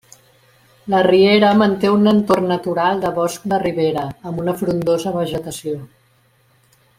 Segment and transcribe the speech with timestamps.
[0.93, 5.79] La riera manté un entorn natural de bosc de ribera, amb una frondosa vegetació.